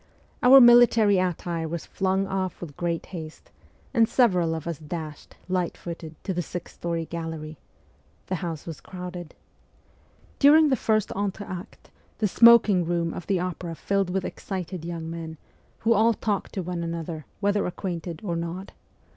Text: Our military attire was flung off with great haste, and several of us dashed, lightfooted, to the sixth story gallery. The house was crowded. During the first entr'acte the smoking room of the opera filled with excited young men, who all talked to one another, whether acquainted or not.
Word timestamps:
Our 0.41 0.59
military 0.59 1.19
attire 1.19 1.67
was 1.67 1.85
flung 1.85 2.25
off 2.25 2.59
with 2.59 2.75
great 2.75 3.05
haste, 3.13 3.51
and 3.93 4.09
several 4.09 4.55
of 4.55 4.65
us 4.65 4.79
dashed, 4.79 5.35
lightfooted, 5.47 6.15
to 6.23 6.33
the 6.33 6.41
sixth 6.41 6.73
story 6.73 7.05
gallery. 7.05 7.59
The 8.25 8.37
house 8.41 8.65
was 8.65 8.81
crowded. 8.81 9.35
During 10.39 10.69
the 10.69 10.75
first 10.75 11.11
entr'acte 11.11 11.91
the 12.17 12.27
smoking 12.27 12.83
room 12.83 13.13
of 13.13 13.27
the 13.27 13.39
opera 13.39 13.75
filled 13.75 14.09
with 14.09 14.25
excited 14.25 14.83
young 14.83 15.07
men, 15.07 15.37
who 15.81 15.93
all 15.93 16.15
talked 16.15 16.53
to 16.53 16.63
one 16.63 16.81
another, 16.81 17.27
whether 17.39 17.67
acquainted 17.67 18.21
or 18.23 18.35
not. 18.35 18.71